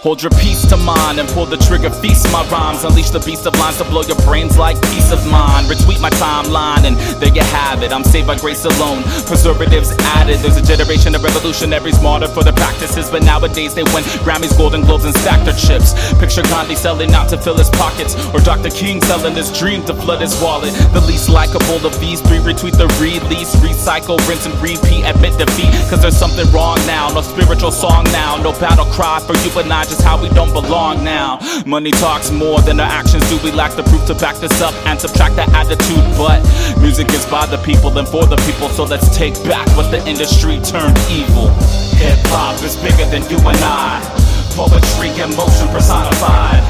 [0.00, 2.84] Hold your peace to mine and pull the trigger, feast my rhymes.
[2.84, 5.68] Unleash the beast of lines to blow your brains like peace of mind.
[5.68, 7.92] Retweet my timeline, and there you have it.
[7.92, 9.02] I'm saved by grace alone.
[9.28, 10.40] Preservatives added.
[10.40, 14.80] There's a generation of revolutionaries martyred for their practices, but nowadays they win Grammys, Golden
[14.88, 15.92] Globes, and stack their chips.
[16.16, 18.70] Picture Gandhi selling out to fill his pockets, or Dr.
[18.70, 20.72] King selling his dream to flood his wallet.
[20.96, 25.04] The least likable of these three retweet the release, recycle, rinse, and repeat.
[25.04, 27.12] Admit defeat, cause there's something wrong now.
[27.12, 30.52] No spiritual song now, no battle cry for you but I just how we don't
[30.54, 31.42] belong now.
[31.66, 33.36] Money talks more than our actions do.
[33.42, 36.06] We lack the proof to back this up and subtract the attitude.
[36.14, 36.38] But
[36.78, 39.98] music is by the people and for the people, so let's take back what the
[40.06, 41.50] industry turned evil.
[41.98, 43.98] Hip hop is bigger than you and I.
[44.54, 46.62] Poetry and motion personified.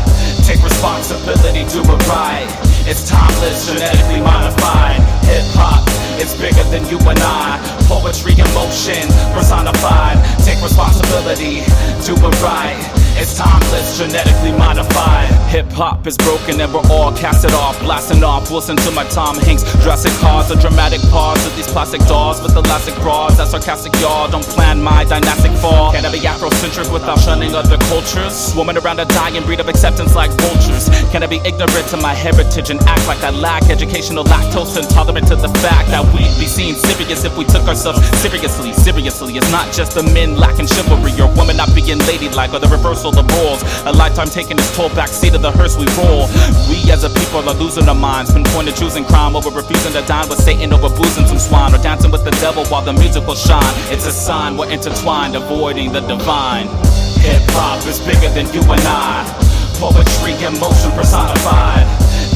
[0.48, 2.48] Take responsibility, do it right.
[2.88, 5.04] It's timeless, genetically modified.
[5.28, 5.84] Hip hop
[6.16, 7.60] is bigger than you and I.
[7.84, 9.04] Poetry and motion
[9.36, 10.16] personified.
[10.40, 11.60] Take responsibility,
[12.08, 12.99] do it right.
[13.20, 15.28] It's timeless, genetically modified.
[15.52, 18.50] Hip hop is broken and we're all casted off, blasting off.
[18.50, 22.56] Listen to my Tom Hanks, Jurassic cars, a dramatic pause with these plastic dolls with
[22.56, 23.36] elastic bras.
[23.36, 25.92] That sarcastic y'all don't plan my dynastic fall.
[25.92, 28.32] Can I be Afrocentric without shunning other cultures?
[28.32, 30.88] Swarming around a dying breed of acceptance like vultures.
[31.12, 35.28] Can I be ignorant to my heritage and act like I lack educational lactose intolerant
[35.28, 38.72] to the fact that we'd be seen serious if we took ourselves seriously?
[38.72, 42.68] Seriously, it's not just the men lacking chivalry or women not being ladylike or the
[42.68, 43.62] reversal of roles.
[43.86, 46.28] A lifetime taking its toll back seat of the hearse we roll.
[46.68, 48.32] We as a people are losing our minds.
[48.32, 52.10] Pinpointed choosing crime over refusing to dine with Satan over boozing some swine or dancing
[52.10, 53.74] with the devil while the music will shine.
[53.92, 56.66] It's a sign we're intertwined, avoiding the divine.
[57.20, 59.24] Hip hop is bigger than you and I.
[59.78, 61.86] Poetry and motion personified.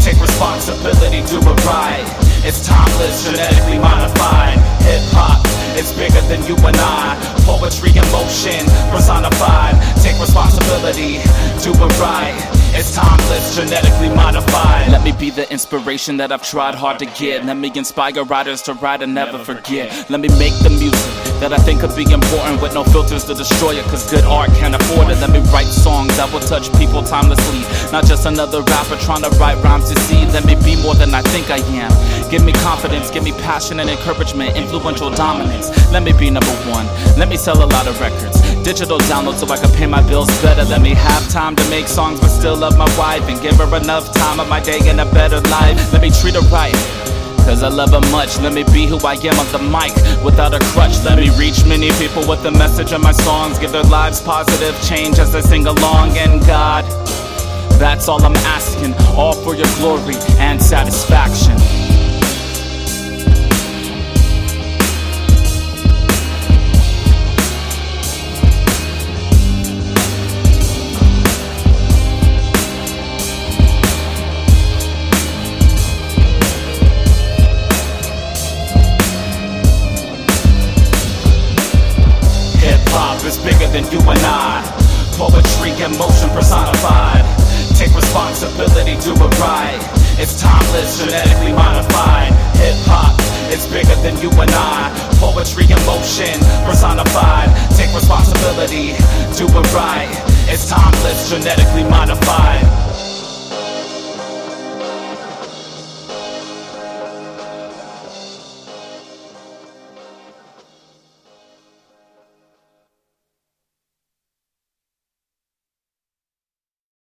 [0.03, 2.05] Take responsibility, do it right.
[2.44, 4.59] It's timeless, genetically modified.
[4.84, 7.16] Hip hop is bigger than you and I.
[7.44, 9.75] Poetry and motion personified.
[10.03, 11.21] Take responsibility,
[11.62, 12.65] do it right.
[12.76, 14.91] It's timeless, genetically modified.
[14.91, 17.44] Let me be the inspiration that I've tried hard to get.
[17.44, 20.10] Let me inspire writers to write and never forget.
[20.10, 23.34] Let me make the music that I think could be important with no filters to
[23.34, 23.84] destroy it.
[23.87, 25.19] Cause good art can't afford it.
[25.22, 27.62] Let me write songs that will touch people timelessly.
[27.93, 30.26] Not just another rapper trying to write rhymes to see.
[30.34, 31.94] Let me be more than I think I am.
[32.31, 35.71] Give me confidence, give me passion and encouragement, influential dominance.
[35.93, 36.87] Let me be number one.
[37.17, 38.41] Let me sell a lot of records.
[38.65, 40.65] Digital downloads so I can pay my bills better.
[40.65, 43.77] Let me have time to make songs but still love my wife and give her
[43.77, 45.77] enough time of my day and a better life.
[45.93, 46.75] Let me treat her right.
[47.45, 48.39] Cause I love her much.
[48.41, 49.93] Let me be who I am on the mic
[50.25, 51.05] without a crutch.
[51.05, 53.59] Let me reach many people with the message of my songs.
[53.59, 56.17] Give their lives positive change as they sing along.
[56.17, 56.85] And God,
[57.79, 58.95] that's all I'm asking.
[59.15, 61.74] All for your glory and satisfaction.
[83.34, 84.62] Is bigger than you and I.
[85.17, 87.25] Poetry and motion personified.
[87.77, 89.78] Take responsibility, do it right.
[90.19, 92.33] It's timeless, genetically modified.
[92.59, 93.19] Hip hop
[93.53, 94.91] is bigger than you and I.
[95.19, 97.50] Poetry and motion personified.
[97.77, 98.94] Take responsibility,
[99.39, 100.11] do it right.
[100.47, 102.63] It's timeless, genetically modified.